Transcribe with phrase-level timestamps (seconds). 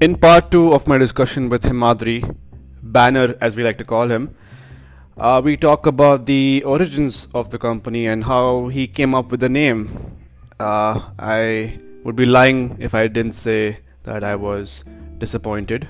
[0.00, 2.36] In part two of my discussion with Himadri,
[2.84, 4.36] Banner as we like to call him,
[5.16, 9.40] uh, we talk about the origins of the company and how he came up with
[9.40, 10.16] the name.
[10.60, 14.84] Uh, I would be lying if I didn't say that I was
[15.18, 15.88] disappointed.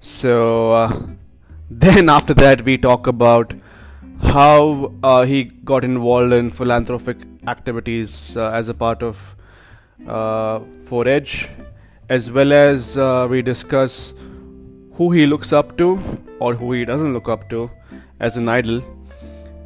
[0.00, 1.06] So, uh,
[1.70, 3.54] then after that, we talk about
[4.20, 9.36] how uh, he got involved in philanthropic activities uh, as a part of
[10.08, 10.58] uh,
[10.90, 11.48] 4Edge,
[12.12, 14.12] as well as uh, we discuss
[14.96, 15.86] who he looks up to
[16.40, 17.70] or who he doesn't look up to
[18.20, 18.82] as an idol.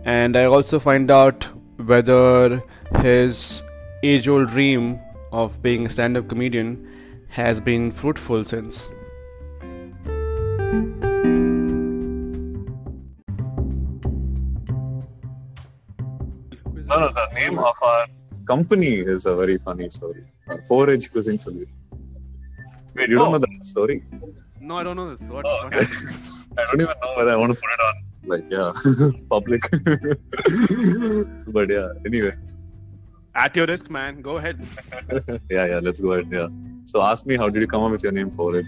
[0.05, 1.49] And I also find out
[1.87, 2.63] whether
[3.01, 3.65] his
[4.05, 5.01] age old dream
[5.33, 6.69] of being a stand up comedian
[7.31, 8.89] has been fruitful since.
[16.91, 18.07] No, no, the name of our
[18.47, 20.25] company is a very funny story.
[20.49, 21.86] Uh, 4Edge Quizzing Solutions.
[22.97, 23.33] Wait, you don't Oh.
[23.33, 24.03] know the story?
[24.61, 25.23] No, I don't know this.
[25.29, 25.45] What?
[25.47, 25.79] Oh, okay.
[26.59, 27.95] I don't even know whether I want to put it on,
[28.33, 28.73] like, yeah,
[29.35, 29.63] public.
[31.57, 32.33] but yeah, anyway,
[33.35, 34.23] At your risk, man.
[34.23, 34.57] Go ahead.
[35.51, 36.29] yeah, yeah, let's go ahead.
[36.33, 36.49] Yeah.
[36.85, 38.67] So ask me, how did you come up with your name for it?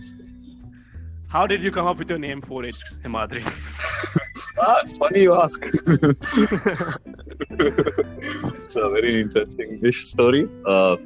[1.28, 3.42] How did you come up with your name for it, Himadri?
[4.60, 5.62] Ah, it's funny you ask.
[7.50, 10.48] it's a very interesting ish story.
[10.66, 10.97] Uh,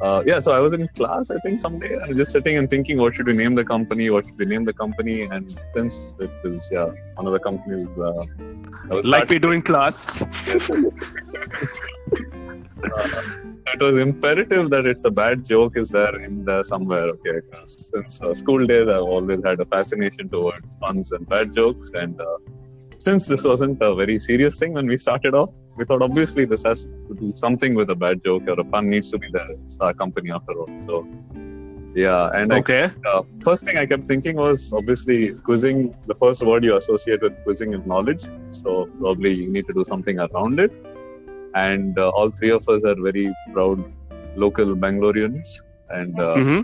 [0.00, 2.98] uh, yeah, so I was in class, I think, someday, and just sitting and thinking,
[2.98, 4.10] what should we name the company?
[4.10, 5.22] What should we name the company?
[5.22, 8.24] And since it is, yeah, one of the companies, uh,
[9.04, 10.22] like we do in class.
[10.22, 10.80] uh,
[13.74, 18.22] it was imperative that it's a bad joke is there in there somewhere okay since
[18.22, 22.38] uh, school days i've always had a fascination towards puns and bad jokes and uh,
[23.06, 26.64] since this wasn't a very serious thing when we started off we thought obviously this
[26.70, 29.50] has to do something with a bad joke or a pun needs to be there
[29.64, 30.94] it's our company after all so
[31.94, 32.82] yeah and I Okay.
[33.12, 35.78] uh, first thing I kept thinking was obviously quizzing.
[36.10, 38.24] The first word you associate with quizzing is knowledge.
[38.50, 40.72] So probably you need to do something around it.
[41.54, 43.82] And uh, all three of us are very proud
[44.36, 45.50] local Bangaloreans,
[45.98, 46.60] and uh, hmm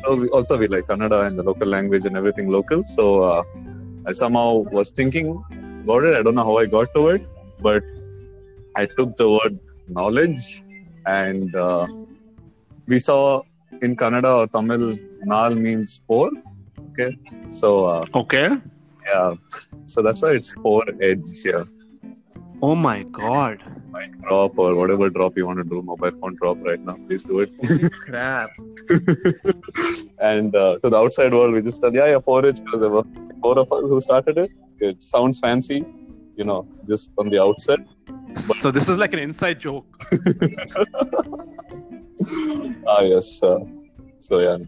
[0.00, 2.84] so we also we like Kannada and the local language and everything local.
[2.84, 3.42] So uh,
[4.06, 4.48] I somehow
[4.78, 5.28] was thinking
[5.86, 6.14] about it.
[6.18, 7.26] I don't know how I got to it,
[7.66, 7.82] but
[8.82, 9.58] I took the word
[9.98, 10.46] knowledge,
[11.06, 11.86] and uh,
[12.86, 13.42] we saw
[13.82, 14.84] in Kannada or Tamil,
[15.32, 16.30] Nal means four.
[16.90, 17.10] Okay,
[17.60, 18.48] so uh, Okay.
[19.06, 19.34] yeah,
[19.94, 21.64] so that's why it's four edge here.
[22.62, 23.58] Oh my god.
[23.94, 26.96] Mic drop or whatever drop you want to do, mobile phone drop right now.
[27.06, 27.50] Please do it.
[28.04, 28.50] Crap.
[30.30, 33.04] and uh, to the outside world, we just said, yeah, yeah, 4Edge because there were
[33.42, 34.50] four of us who started it.
[34.80, 35.84] It sounds fancy,
[36.36, 37.80] you know, just on the outset.
[38.60, 39.86] So this is like an inside joke.
[42.86, 43.42] ah, yes.
[43.42, 43.58] Uh,
[44.18, 44.58] so, yeah,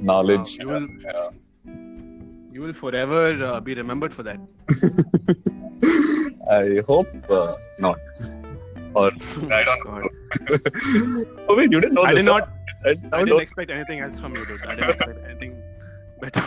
[0.00, 0.58] knowledge.
[0.60, 1.30] Wow, you will- yeah.
[2.52, 4.38] You will forever uh, be remembered for that.
[6.50, 7.98] I hope uh, not.
[8.94, 9.06] Or,
[9.52, 10.08] I don't know.
[11.48, 12.24] oh, wait, you didn't know I this?
[12.24, 12.48] did not.
[12.84, 14.66] I, I I didn't expect anything else from you, dude.
[14.66, 15.52] I didn't expect anything
[16.20, 16.42] better.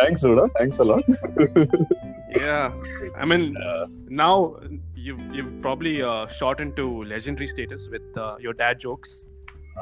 [0.00, 0.44] Thanks, Ruda.
[0.58, 1.02] Thanks a lot.
[2.36, 2.72] yeah.
[3.16, 3.86] I mean, Uh,
[4.22, 4.34] now
[4.94, 6.84] you've you've probably uh, shot into
[7.14, 9.12] legendary status with uh, your dad jokes.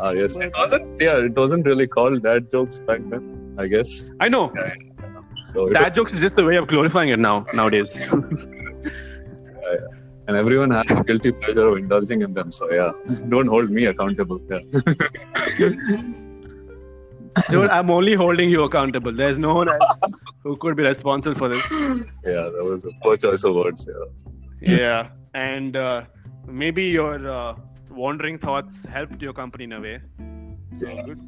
[0.01, 0.37] ah, yes.
[0.37, 3.25] It wasn't, yeah, it wasn't really called dad jokes back then,
[3.59, 3.93] I guess.
[4.21, 4.45] I know.
[5.53, 7.97] So it Dad jokes is just a way of glorifying it now nowadays.
[10.29, 12.51] and everyone has a guilty pleasure of indulging in them.
[12.53, 12.93] So yeah,
[13.35, 14.41] don't hold me accountable.
[14.51, 15.71] Yeah.
[17.51, 19.13] Dude, I'm only holding you accountable.
[19.13, 20.01] There's no one else
[20.43, 21.71] who could be responsible for this.
[22.25, 23.89] yeah, that was a poor choice of words.
[24.61, 24.77] Yeah.
[24.77, 26.03] Yeah, and uh,
[26.47, 27.55] maybe your uh,
[27.91, 30.01] wandering thoughts helped your company in a way.
[30.81, 31.03] Yeah.
[31.05, 31.21] Good.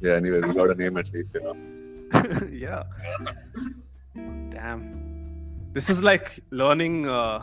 [0.00, 0.14] Yeah.
[0.14, 1.34] Anyway, we got a name at least.
[1.34, 2.48] You know.
[2.52, 2.82] yeah.
[4.50, 5.72] Damn.
[5.72, 7.08] This is like learning.
[7.08, 7.42] Uh,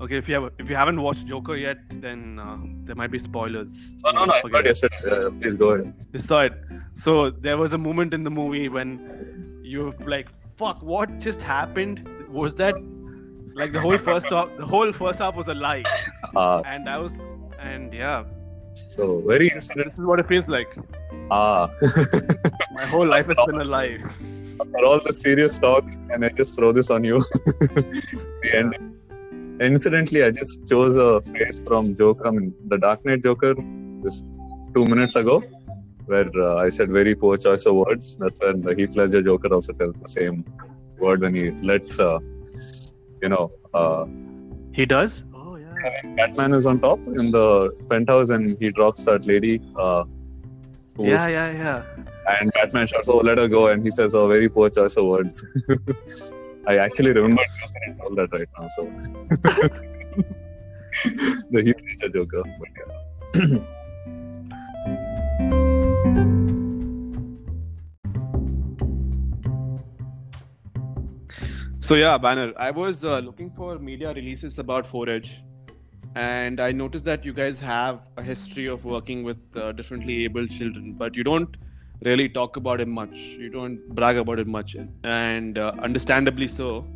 [0.00, 3.18] okay, if you have if you haven't watched Joker yet, then uh, there might be
[3.18, 3.94] spoilers.
[4.04, 4.68] Oh no, no, I Forget thought it.
[4.68, 5.26] yesterday.
[5.26, 5.94] Uh, please go ahead.
[6.12, 6.52] You saw it.
[6.94, 11.40] So there was a moment in the movie when you were like, "Fuck, what just
[11.42, 12.06] happened?
[12.28, 12.74] Was that
[13.56, 14.48] like the whole first half?
[14.58, 15.82] The whole first half was a lie."
[16.36, 17.14] Ah, And I was,
[17.58, 18.24] and yeah,
[18.90, 20.76] so very this is what it feels like.
[21.30, 21.70] Ah,
[22.72, 23.98] My whole life has been a lie.
[24.72, 27.18] for all the serious talk, and I just throw this on you.
[27.72, 28.74] the end.
[29.60, 33.54] Incidentally, I just chose a phrase from Joker, I mean, the Dark Knight Joker,
[34.04, 34.24] just
[34.74, 35.42] two minutes ago,
[36.06, 38.16] where uh, I said very poor choice of words.
[38.16, 40.44] That's when the Heath Ledger Joker also tells the same
[40.98, 42.18] word when he lets, uh,
[43.22, 44.04] you know, uh,
[44.72, 45.24] He does.
[45.34, 46.02] Oh yeah.
[46.16, 49.60] Batman is on top in the penthouse and he drops that lady.
[49.76, 50.04] Uh,
[50.98, 51.82] Yeah, yeah, yeah.
[52.40, 55.06] And Batman shouts, "Oh, let her go," and he says, "Oh, very poor choice of
[55.06, 55.44] words."
[56.68, 57.42] I actually remember
[58.04, 58.68] all that right now.
[58.68, 58.84] So
[61.50, 63.58] the Heath Ledger Joker, but yeah.
[71.80, 72.52] So yeah, Banner.
[72.58, 75.30] I was uh, looking for media releases about 4Edge,
[76.16, 80.50] and I noticed that you guys have a history of working with uh, differently abled
[80.50, 81.56] children, but you don't
[82.02, 83.14] really talk about it much.
[83.14, 86.86] You don't brag about it much, and uh, understandably so.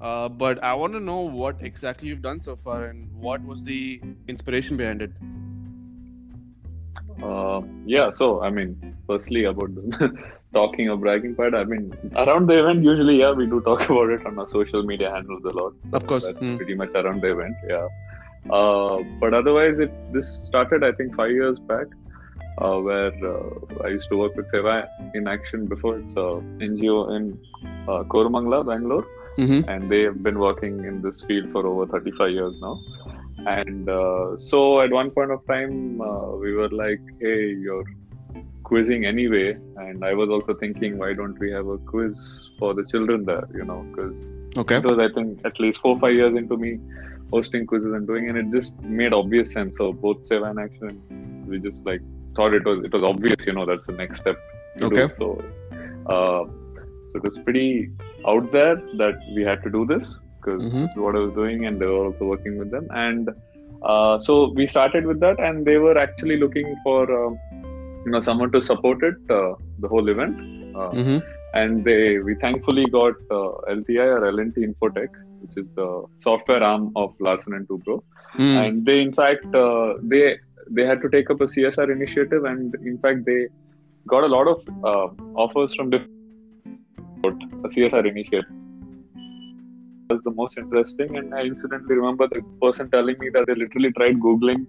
[0.00, 3.64] Uh, but I want to know what exactly you've done so far, and what was
[3.64, 5.12] the inspiration behind it.
[7.22, 10.12] Uh, yeah, so I mean, firstly about the
[10.52, 11.54] talking or bragging part.
[11.54, 14.82] I mean, around the event, usually, yeah, we do talk about it on our social
[14.82, 15.74] media handles a lot.
[15.90, 16.56] So of course, that's mm.
[16.56, 17.88] pretty much around the event, yeah.
[18.50, 21.86] Uh, but otherwise, it this started, I think, five years back,
[22.58, 25.98] uh, where uh, I used to work with Seva in Action before.
[25.98, 27.38] It's a NGO in
[27.88, 29.06] uh, Koramangala, Bangalore,
[29.38, 29.68] mm-hmm.
[29.68, 32.80] and they have been working in this field for over 35 years now.
[33.46, 37.84] And uh, so, at one point of time, uh, we were like, "Hey, you're
[38.62, 42.84] quizzing anyway," and I was also thinking, "Why don't we have a quiz for the
[42.86, 44.16] children there?" You know, because
[44.56, 44.76] okay.
[44.76, 46.78] it was, I think, at least four five years into me
[47.30, 49.76] hosting quizzes and doing, and it just made obvious sense.
[49.76, 52.00] So both Seva in Action, we just like
[52.34, 54.36] thought it was it was obvious, you know, that's the next step.
[54.82, 55.06] okay.
[55.06, 55.14] Do.
[55.18, 55.44] So,
[56.06, 56.44] uh,
[57.08, 57.90] so it was pretty
[58.26, 60.82] out there that we had to do this because mm-hmm.
[60.82, 62.88] this is what I was doing, and they were also working with them.
[62.90, 63.30] And
[63.82, 67.38] uh, so we started with that, and they were actually looking for um,
[68.04, 70.36] you know someone to support it, uh, the whole event.
[70.74, 71.18] Uh, mm-hmm.
[71.54, 75.10] And they we thankfully got uh, LTI or L&T Infotech,
[75.40, 78.02] which is the software arm of Larsen and Toubro.
[78.36, 78.66] Mm.
[78.66, 80.38] And they, in fact, uh, they
[80.70, 83.48] they had to take up a CSR initiative, and in fact, they
[84.06, 88.48] got a lot of uh, offers from different a CSR initiative.
[90.10, 93.92] Was the most interesting, and I incidentally remember the person telling me that they literally
[93.92, 94.66] tried googling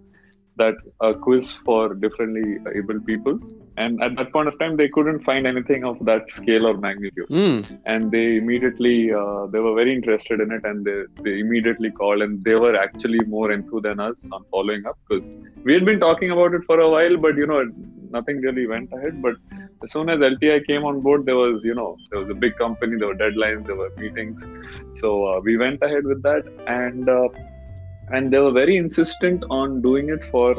[0.57, 3.37] that uh, quiz for differently able people
[3.77, 7.27] and at that point of time they couldn't find anything of that scale or magnitude.
[7.29, 7.79] Mm.
[7.85, 12.21] and they immediately uh, they were very interested in it and they, they immediately called
[12.21, 15.27] and they were actually more into than us on following up because
[15.63, 17.63] we had been talking about it for a while but you know
[18.11, 19.21] nothing really went ahead.
[19.21, 19.35] But
[19.83, 22.55] as soon as lti came on board there was you know there was a big
[22.57, 24.41] company there were deadlines there were meetings.
[25.01, 27.27] So uh, we went ahead with that and uh,
[28.13, 30.55] and they were very insistent on doing it for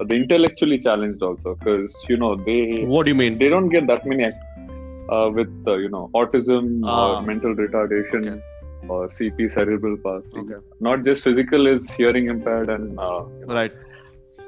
[0.00, 3.86] the intellectually challenged also because you know they what do you mean they don't get
[3.86, 7.16] that many uh, with uh, you know autism ah.
[7.16, 8.42] or mental retardation okay.
[8.88, 10.60] or cp cerebral palsy okay.
[10.80, 13.22] not just physical is hearing impaired and uh,
[13.58, 13.72] right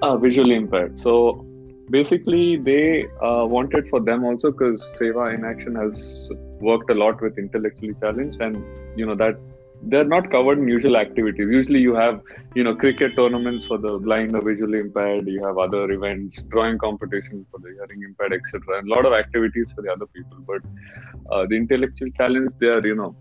[0.03, 1.45] uh, visually impaired so
[1.91, 7.21] basically they uh, wanted for them also because seva in action has worked a lot
[7.21, 8.57] with intellectually challenged and
[8.99, 9.39] you know that
[9.83, 11.47] they're not covered in usual activities.
[11.51, 12.21] Usually, you have
[12.55, 15.27] you know cricket tournaments for the blind or visually impaired.
[15.29, 18.79] You have other events, drawing competition for the hearing impaired, etc.
[18.79, 20.39] And a lot of activities for the other people.
[20.47, 20.63] But
[21.31, 23.17] uh, the intellectual challenge, they are you know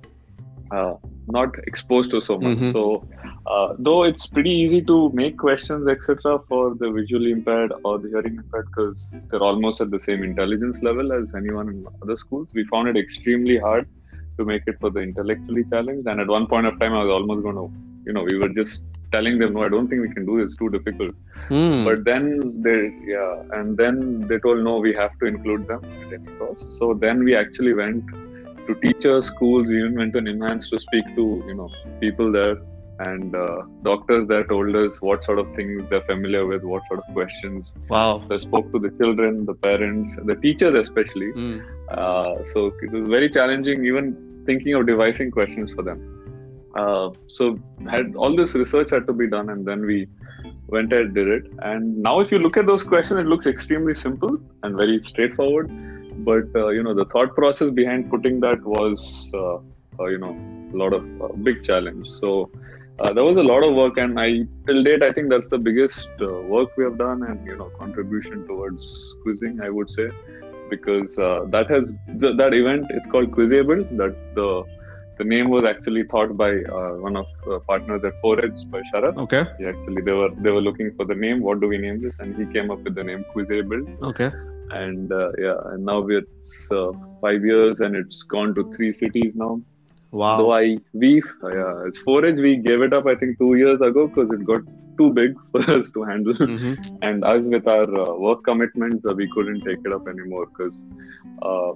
[0.72, 0.96] uh,
[1.28, 2.58] not exposed to so much.
[2.58, 2.72] Mm-hmm.
[2.72, 3.08] So,
[3.48, 8.10] uh, though it's pretty easy to make questions, etc., for the visually impaired or the
[8.10, 12.52] hearing impaired because they're almost at the same intelligence level as anyone in other schools,
[12.54, 13.88] we found it extremely hard
[14.38, 16.08] to make it for the intellectually challenged.
[16.08, 17.72] And at one point of time, I was almost going to,
[18.06, 20.52] you know, we were just telling them, no, I don't think we can do this.
[20.52, 21.16] It's too difficult.
[21.50, 21.86] Mm.
[21.86, 26.14] But then they, yeah, and then they told, no, we have to include them at
[26.14, 26.72] any cost.
[26.74, 28.06] So then we actually went
[28.68, 29.68] to teachers, schools.
[29.68, 32.58] We even went to NIMHANS to speak to, you know, people there
[33.00, 37.02] and uh, doctors there told us what sort of things they're familiar with, what sort
[37.06, 37.74] of questions.
[37.90, 38.24] Wow.
[38.28, 41.34] So I spoke to the children, the parents, the teachers especially.
[41.34, 41.66] Mm.
[41.90, 46.12] Uh, so it was very challenging, even thinking of devising questions for them.
[46.76, 47.58] Uh, so
[47.90, 50.08] had all this research had to be done, and then we
[50.68, 51.44] went and did it.
[51.60, 55.72] And now, if you look at those questions, it looks extremely simple and very straightforward.
[56.26, 59.56] But uh, you know, the thought process behind putting that was, uh,
[60.00, 60.36] uh, you know,
[60.74, 62.10] a lot of uh, big challenge.
[62.10, 62.52] So
[63.00, 64.30] uh, there was a lot of work and i
[64.68, 67.70] till date i think that's the biggest uh, work we have done and you know
[67.80, 68.84] contribution towards
[69.24, 70.10] quizzing i would say
[70.70, 74.50] because uh, that has th- that event it's called quizable that the
[75.18, 79.18] the name was actually thought by uh, one of uh, partners at 4Edge by Sharad.
[79.18, 79.44] Okay.
[79.58, 81.42] He actually, they were they were looking for the name.
[81.42, 82.16] What do we name this?
[82.20, 84.04] And he came up with the name Quizable.
[84.10, 84.30] Okay.
[84.72, 89.32] And uh, yeah, and now it's uh, five years, and it's gone to three cities
[89.36, 89.62] now.
[90.22, 90.38] Wow.
[90.38, 92.42] So I we yeah, it's 4Edge.
[92.42, 94.62] We gave it up I think two years ago because it got
[94.98, 96.34] too big for us to handle.
[96.34, 96.96] Mm-hmm.
[97.02, 100.82] and us with our uh, work commitments, uh, we couldn't take it up anymore because,
[101.42, 101.72] uh,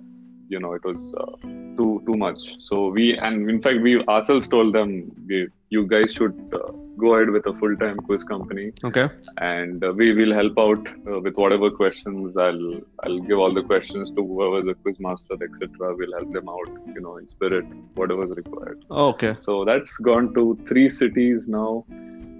[0.47, 2.41] you know, it was uh, too too much.
[2.67, 4.93] So we and in fact we ourselves told them,
[5.27, 9.07] we, you guys should uh, go ahead with a full time quiz company, Okay.
[9.37, 12.35] and uh, we will help out uh, with whatever questions.
[12.45, 12.71] I'll
[13.03, 15.95] I'll give all the questions to whoever the quiz master, etc.
[15.99, 17.65] We'll help them out, you know, in spirit,
[18.01, 18.83] whatever's required.
[19.09, 19.35] Okay.
[19.49, 21.85] So that's gone to three cities now,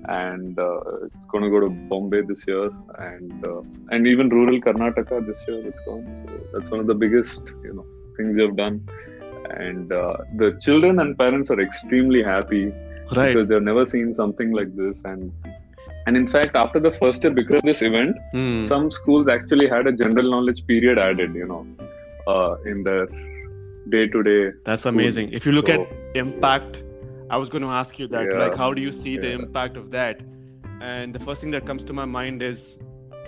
[0.07, 3.61] and uh, it's going to go to Bombay this year, and uh,
[3.91, 6.05] and even rural Karnataka this year it's gone.
[6.25, 7.85] So that's one of the biggest you know
[8.17, 8.77] things you've done,
[9.51, 12.71] and uh, the children and parents are extremely happy
[13.15, 13.33] Right.
[13.33, 15.31] because they've never seen something like this, and
[16.07, 18.63] and in fact after the first year because of this event, Hmm.
[18.65, 21.65] some schools actually had a general knowledge period added, you know,
[22.27, 23.07] uh, in their
[23.89, 24.51] day to day.
[24.65, 25.31] That's amazing.
[25.31, 26.83] If you look So- at impact,
[27.31, 28.27] I was going to ask you that.
[28.31, 28.39] Yeah.
[28.39, 30.21] Like, how do you see the impact of that?
[30.81, 32.77] And the first thing that comes to my mind is,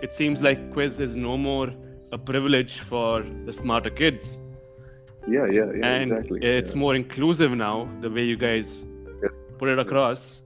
[0.02, 1.68] it seems like quiz is no more
[2.12, 4.40] a privilege for the smarter kids,
[5.28, 6.40] Yeah, yeah, yeah, and exactly.
[6.42, 6.80] it's yeah.
[6.80, 7.90] more inclusive now.
[8.02, 8.84] The way you guys
[9.24, 9.30] Yeah.
[9.60, 10.42] put it across,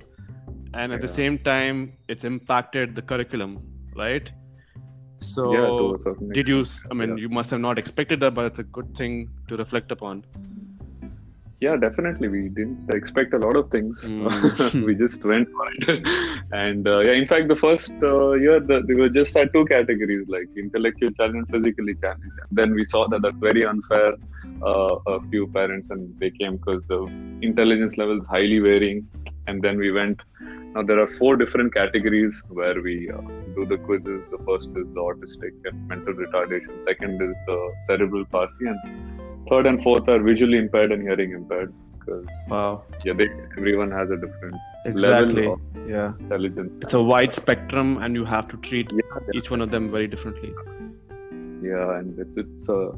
[0.74, 3.60] and at the same time, it's impacted the curriculum,
[3.96, 4.32] right?
[5.22, 6.66] So, yeah, to a certain did you?
[6.92, 9.92] I mean, you must have not expected that, but it's a good thing to reflect
[9.92, 10.26] upon.
[11.62, 12.28] Yeah, definitely.
[12.28, 14.04] We didn't expect a lot of things.
[14.04, 14.86] Mm.
[14.86, 16.06] we just went for it.
[16.52, 19.66] and uh, yeah, in fact, the first uh, year, the, we were just had two
[19.66, 22.40] categories like intellectual challenge and physically challenged.
[22.52, 24.14] Then we saw that that's very unfair.
[24.64, 27.04] Uh, a few parents and they came because the
[27.42, 29.08] intelligence level is highly varying.
[29.48, 30.22] And then we went.
[30.74, 33.22] Now there are four different categories where we uh,
[33.56, 34.30] do the quizzes.
[34.30, 36.84] The first is the autistic and mental retardation.
[36.86, 41.74] Second is the cerebral palsy, and third and fourth are visually impaired and hearing impaired
[42.00, 42.84] because Wow.
[43.04, 45.48] yeah, they, everyone has a different Exactly.
[45.48, 46.14] level of Yeah.
[46.20, 46.72] intelligence.
[46.82, 50.08] It's a wide spectrum, and you have to treat yeah, each one of them very
[50.08, 50.52] differently.
[51.72, 52.92] yeah, and it's it's uh,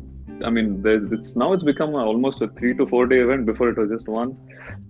[0.48, 0.68] I mean,
[1.16, 3.46] it's now it's become a, almost a three to four day event.
[3.52, 4.32] Before it was just one.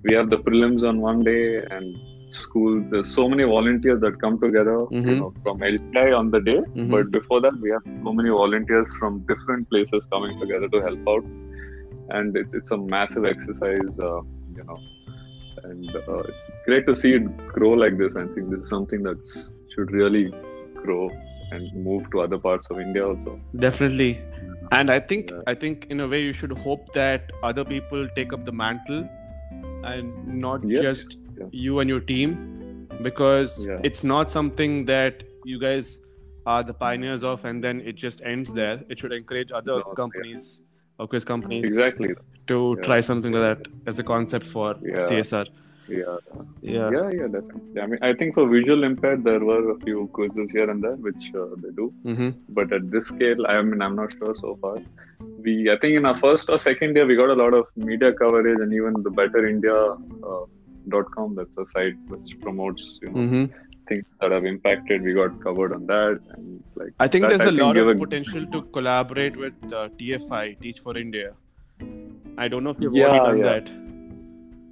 [0.03, 1.41] We have the prelims on one day,
[1.75, 1.95] and
[2.31, 2.83] schools.
[2.91, 5.05] There's so many volunteers that come together, Mhm.
[5.09, 6.57] you know, from LTI on the day.
[6.63, 6.89] Mhm.
[6.95, 11.07] But before that, we have so many volunteers from different places coming together to help
[11.13, 11.23] out,
[12.09, 14.21] and it's it's a massive exercise, uh,
[14.55, 14.77] you know,
[15.63, 18.15] and uh, it's great to see it grow like this.
[18.15, 19.17] I think this is something that
[19.75, 20.33] should really
[20.75, 21.09] grow
[21.51, 23.39] and move to other parts of India also.
[23.57, 24.21] Definitely.
[24.71, 25.41] And I think Yeah.
[25.47, 29.07] I think in a way you should hope that other people take up the mantle
[29.83, 30.81] and not Yeah.
[30.81, 31.45] just Yeah.
[31.51, 32.35] you and your team
[33.01, 33.55] because
[33.91, 35.99] it's not something that you guys
[36.45, 38.79] are the pioneers of and then it just ends there.
[38.89, 40.63] It should encourage other No, companies
[40.99, 42.09] or quiz companies Exactly.
[42.47, 42.83] to Yeah.
[42.87, 45.07] try something like that as a concept for Yeah.
[45.09, 45.45] CSR.
[45.89, 46.17] Yeah.
[46.61, 46.89] Yeah.
[46.95, 47.81] Yeah, yeah, definitely.
[47.81, 50.97] I mean, I think for visual impaired, there were a few quizzes here and there,
[51.07, 51.93] which uh, they do.
[52.03, 52.29] Mm-hmm.
[52.49, 54.75] But at this scale, I mean, I'm not sure so far.
[55.45, 58.11] We, I think, in our first or second year, we got a lot of media
[58.11, 59.75] coverage, and even the Better India.
[60.31, 60.45] Uh,
[60.89, 63.45] dot com that's a site which promotes you know Mm-hmm.
[63.89, 67.50] Things that have impacted we got covered on that and like I think that, there's
[67.50, 71.34] a lot gave of potential to collaborate with uh, TFI, Teach for India.
[72.38, 73.60] I don't know if you've Yeah, already done yeah.
[73.60, 73.70] that.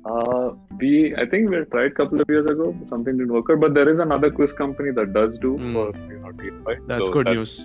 [0.06, 2.76] Uh, we I think we tried a couple of years ago.
[2.90, 5.74] Something didn't work out, but there is another quiz company that does do Mm.
[5.74, 6.76] for you know TFI.
[6.92, 7.56] That's so good news.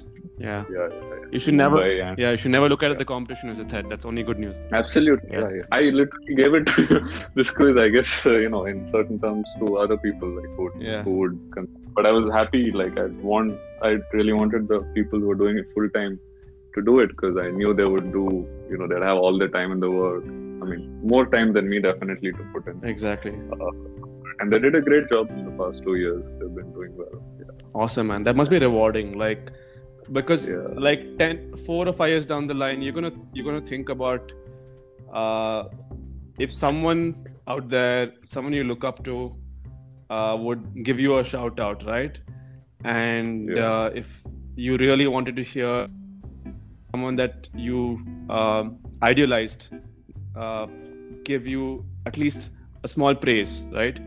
[0.41, 0.65] Yeah.
[0.75, 1.27] Yeah, yeah, yeah.
[1.33, 3.89] You should never and- yeah, you should never look at the competition as a threat.
[3.91, 4.57] That's only good news.
[4.73, 5.29] Absolutely.
[5.33, 5.41] Yeah.
[5.41, 5.57] Yeah.
[5.59, 5.79] yeah.
[5.79, 6.71] I literally gave it
[7.35, 10.65] this quiz, I guess, uh, you know, in certain terms to other people like who,
[10.65, 11.03] would- Yeah.
[11.03, 11.39] who would.
[11.55, 12.71] Con- but I was happy.
[12.73, 16.19] Like I want, I really wanted the people who were doing it full time
[16.75, 18.27] to do it because I knew they would do.
[18.71, 20.25] You know, they'd have all the time in the world.
[20.63, 22.83] I mean, more time than me definitely to put in.
[22.85, 23.33] Exactly.
[24.39, 26.25] And they did a great job in the past two years.
[26.39, 27.23] They've been doing well.
[27.41, 27.47] Yeah.
[27.75, 28.23] Awesome man.
[28.25, 29.19] That must be rewarding.
[29.19, 29.51] Like
[30.13, 30.69] because Yeah.
[30.87, 33.67] like 10 4 or 5 years down the line you're going to you're going to
[33.67, 34.33] think about
[35.13, 35.65] uh
[36.39, 37.03] if someone
[37.49, 39.17] out there someone you look up to
[40.11, 42.21] uh, would give you a shout out right
[42.85, 43.71] and Yeah.
[43.71, 44.23] uh, if
[44.57, 45.89] you really wanted to hear
[46.93, 47.83] someone that you
[48.31, 49.69] um idealized
[50.37, 50.67] uh,
[51.25, 52.51] give you at least
[52.85, 53.99] a small praise right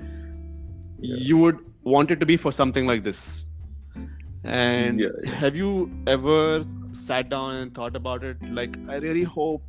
[0.99, 1.15] Yeah.
[1.29, 3.42] you would want it to be for something like this
[4.43, 5.31] and Yeah, yeah.
[5.35, 9.63] have you ever sat down and thought about it like i really hope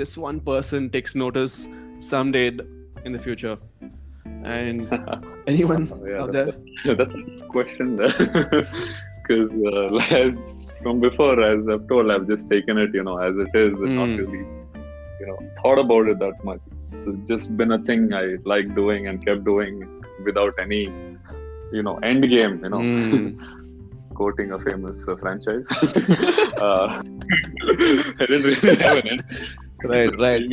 [0.00, 1.66] this one person takes notice
[2.00, 2.46] someday
[3.04, 3.56] in the future
[4.44, 4.88] and
[5.46, 7.96] anyone Oh, yeah, out there that's, that's a question.
[7.96, 9.50] Because
[10.12, 13.54] uh, as from before, as I've told, I've just taken it, you know, as it
[13.58, 14.18] is, and not Mm.
[14.18, 14.38] really,
[15.20, 16.60] you know, thought about it that much.
[16.76, 19.82] It's just been a thing I like doing and kept doing
[20.24, 20.82] without any,
[21.72, 22.60] you know end game.
[22.64, 23.38] You know, Mm.
[24.14, 25.64] Quoting a famous uh, franchise.
[26.58, 27.02] uh,
[28.20, 29.24] I didn't really have an end.
[29.84, 30.42] Right, right.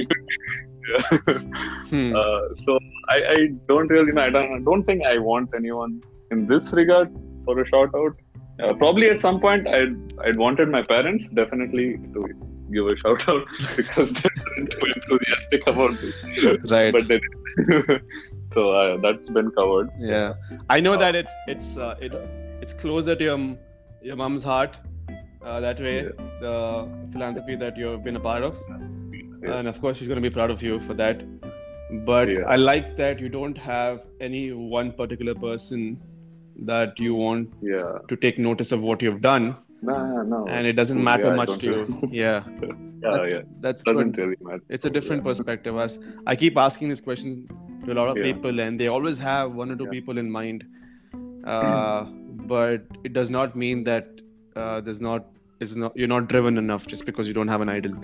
[0.89, 1.37] Yeah.
[1.91, 2.15] Hmm.
[2.15, 4.23] Uh, so I, I don't really know.
[4.23, 6.01] I don't, I don't think I want anyone
[6.31, 7.15] in this regard
[7.45, 8.15] for a shout out.
[8.59, 12.27] Uh, probably at some point I'd I'd wanted my parents definitely to
[12.73, 16.71] give a shout out because they weren't too enthusiastic about this.
[16.71, 16.91] Right.
[16.91, 18.01] But they did.
[18.53, 19.89] so uh, that's been covered.
[19.99, 20.33] Yeah,
[20.69, 22.13] I know that it's it's uh, it
[22.61, 23.39] it's closer to your
[24.09, 24.77] your mom's heart
[25.45, 25.95] uh, that way.
[26.03, 26.09] Yeah.
[26.41, 26.55] The
[27.13, 29.57] philanthropy that you've been a part of, Yeah.
[29.57, 31.23] and of course she's gonna be proud of you for that.
[32.11, 32.45] But Yeah.
[32.55, 33.99] I like that you don't have
[34.29, 34.43] any
[34.77, 35.85] one particular person
[36.71, 37.97] that you want Yeah.
[38.13, 40.45] to take notice of what you've done, Nah, no.
[40.47, 41.75] and it doesn't matter Yeah, much to you.
[41.83, 43.41] really- Yeah, yeah, that's, yeah.
[43.67, 44.23] that's Doesn't good.
[44.23, 44.63] really matter.
[44.69, 45.77] It's a different perspective.
[45.85, 47.47] As I keep asking these questions
[47.85, 48.31] to a lot of Yeah.
[48.31, 49.97] people, and they always have one or two Yeah.
[49.99, 50.63] people in mind.
[51.51, 52.05] Uh,
[52.47, 54.07] but it does not mean that
[54.55, 55.25] uh, there's not
[55.59, 57.95] is not you're not driven enough just because you don't have an idol.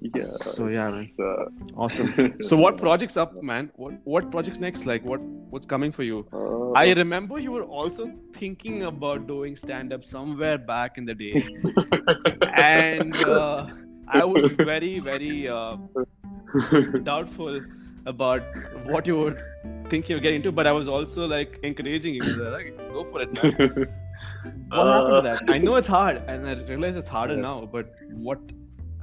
[0.00, 0.24] Yeah.
[0.40, 1.12] So, yeah, man.
[1.18, 1.44] uh,
[1.76, 2.34] Awesome.
[2.42, 3.70] so what projects up, man?
[3.76, 4.86] What what projects next?
[4.86, 5.20] Like what
[5.50, 6.26] what's coming for you?
[6.32, 11.14] uh, I remember you were also thinking about doing stand up somewhere back in the
[11.14, 11.44] day,
[12.54, 13.66] and uh,
[14.08, 15.76] I was very very uh,
[17.02, 17.60] doubtful
[18.06, 18.42] about
[18.84, 19.36] what you were
[19.88, 22.22] thinking of getting into, but I was also like encouraging you.
[22.22, 23.86] Like, go for it, man.
[24.70, 25.50] What happened to that?
[25.54, 27.40] I know it's hard, and I realize it's harder Yeah.
[27.42, 27.68] now.
[27.70, 27.90] But
[28.28, 28.38] what?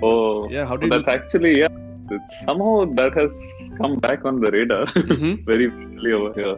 [0.01, 1.13] Oh, Yeah, how did that's you?
[1.13, 1.68] actually yeah.
[2.10, 3.36] It's somehow that has
[3.82, 5.46] come back on the radar Mhm.
[5.51, 6.56] very quickly over here,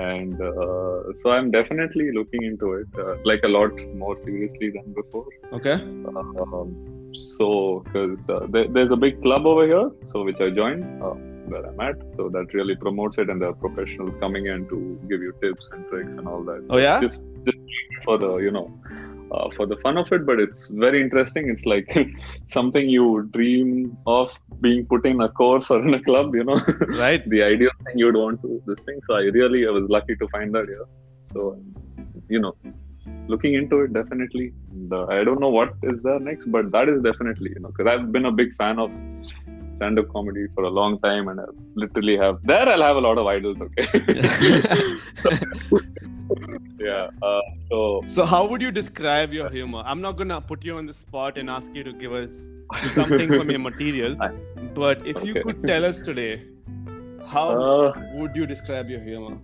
[0.00, 4.92] and uh, so I'm definitely looking into it uh, like a lot more seriously than
[5.00, 5.26] before.
[5.52, 5.74] Okay.
[5.74, 6.74] Um,
[7.14, 11.14] so because uh, there, there's a big club over here, so which I joined uh,
[11.46, 15.00] where I'm at, so that really promotes it, and there are professionals coming in to
[15.08, 16.64] give you tips and tricks and all that.
[16.70, 17.00] Oh yeah.
[17.00, 17.58] just just
[18.04, 18.66] for the you know
[19.34, 21.88] uh, for the fun of it but it's very interesting it's like
[22.56, 26.58] something you dream of being put in a course or in a club you know
[27.04, 27.28] Right.
[27.34, 30.28] the ideal thing you'd want to this thing so i really i was lucky to
[30.28, 30.86] find that here
[31.32, 31.40] so
[32.28, 32.54] you know
[33.32, 36.88] looking into it definitely and, uh, i don't know what is there next but that
[36.88, 38.90] is definitely you know because i've been a big fan of
[39.76, 43.18] stand-up comedy for a long time and i literally have there i'll have a lot
[43.18, 43.86] of idols okay
[46.78, 49.82] yeah uh, so So how would you describe your humor?
[49.84, 52.32] I'm not gonna put you on the spot and ask you to give us
[52.92, 54.16] something from your material,
[54.74, 56.42] but if you could tell us today,
[57.26, 59.38] how uh, would you describe your humor?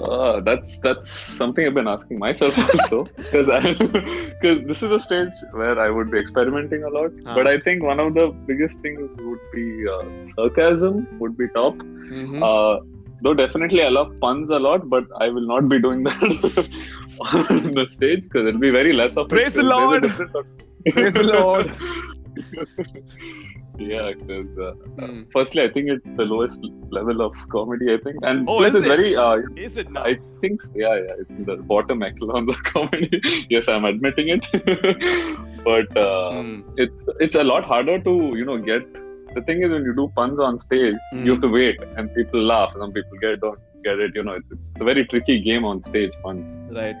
[0.00, 5.32] Uh, that's that's something I've been asking myself also because because this is a stage
[5.52, 7.10] where I would be experimenting a lot.
[7.26, 7.34] Ah.
[7.34, 10.04] But I think one of the biggest things would be uh,
[10.36, 11.74] sarcasm would be top.
[11.74, 12.42] Mhm.
[12.50, 12.82] Uh,
[13.22, 16.22] though definitely I love puns a lot, but I will not be doing that
[17.20, 20.46] on the stage because it'll be very less of it, Praise the there's a Lord.
[20.92, 21.72] Praise the Lord.
[23.80, 25.22] yeah, because uh, Hmm.
[25.32, 27.92] firstly I think it's the lowest level of comedy.
[27.94, 28.88] I think, and Oh, plus is it's it?
[28.88, 30.04] very uh, Is it now?
[30.04, 33.20] I think, yeah, yeah, it's the bottom echelon of comedy.
[33.48, 34.46] yes, I'm admitting it.
[35.64, 36.60] but uh, Hmm.
[36.76, 38.86] it's it's a lot harder to you know get.
[39.34, 41.24] The thing is, when you do puns on stage, Mm.
[41.24, 42.72] you have to wait, and people laugh.
[42.78, 44.16] Some people get don't get it.
[44.16, 46.56] You know, it's, it's a very tricky game on stage puns.
[46.78, 46.96] Right.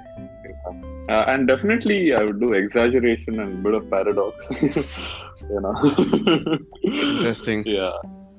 [1.08, 4.48] Uh, and definitely, I would do exaggeration and bit of paradox.
[5.54, 5.74] you know.
[6.84, 7.64] Interesting.
[7.76, 7.92] Yeah,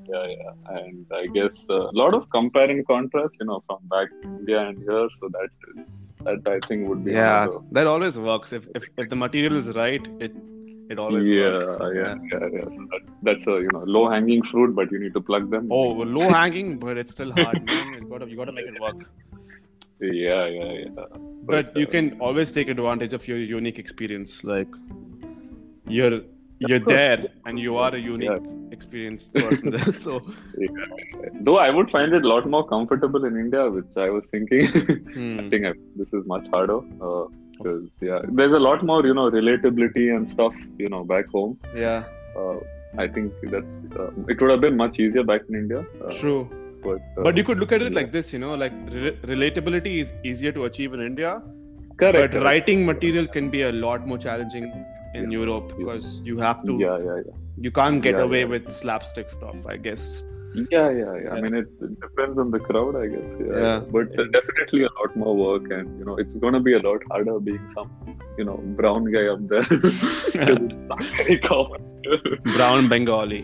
[0.07, 0.77] yeah, yeah.
[0.77, 4.77] And I guess a lot of compare and contrast, you know, from back India and
[4.77, 5.07] here.
[5.19, 8.53] So that is that I think would be Yeah, of that always works.
[8.53, 10.33] If if, if the material is right, it
[10.89, 11.95] it always yeah, works.
[11.99, 12.67] yeah, yeah, yeah.
[12.75, 15.69] So that, that's a you know low hanging fruit, but you need to plug them.
[15.71, 17.61] Oh, low hanging, but it's still hard.
[17.69, 18.95] You gotta you gotta make it work.
[20.03, 21.05] Yeah, yeah, yeah.
[21.43, 24.43] But you uh, can always take advantage of your unique experience.
[24.43, 24.67] Like
[25.87, 26.21] you're
[26.67, 29.91] you're there and you are a unique experienced person there.
[30.05, 30.21] So
[31.41, 34.67] Though I would find it a lot more comfortable in India, which I was thinking.
[35.15, 36.79] hmm, I think I, this is much harder
[37.57, 41.57] because yeah, there's a lot more you know relatability and stuff you know back home.
[41.75, 42.03] yeah,
[42.41, 42.57] Uh,
[43.03, 45.81] I think that's uh, it would have been much easier back in India.
[46.05, 46.41] Uh, true.
[46.83, 47.99] but uh, But you could look at it yeah.
[47.99, 51.41] like this, you know, like re- relatability is easier to achieve in India,
[52.01, 52.45] correct, but correct.
[52.47, 54.67] writing material can be a lot more challenging
[55.13, 55.39] in Yeah.
[55.39, 59.29] Europe because you have to Yeah, yeah, yeah, you can't get Yeah, away with slapstick
[59.29, 60.03] stuff, I guess.
[60.75, 61.33] yeah, yeah, yeah.
[61.33, 63.27] I mean, it, it depends on the crowd, I guess.
[63.59, 67.01] Yeah, but definitely a lot more work, and you know, it's gonna be a lot
[67.11, 67.89] harder being some
[68.37, 69.63] you know brown guy up there.
[69.69, 71.81] 'Cause it's not very common.
[72.57, 73.41] Brown Bengali.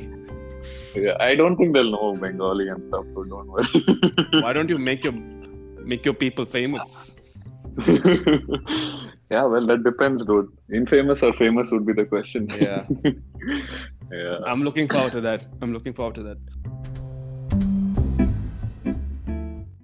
[0.95, 4.41] yeah, I don't think they'll know Bengali and stuff, so don't worry.
[4.45, 5.13] Why don't you make your
[5.93, 7.13] make your people famous?
[9.29, 10.49] Yeah, well, that depends, dude.
[10.73, 12.49] Infamous or famous would be the question.
[12.59, 12.85] Yeah.
[14.11, 14.37] yeah.
[14.45, 15.45] I'm looking forward to that.
[15.61, 16.37] I'm looking forward to that.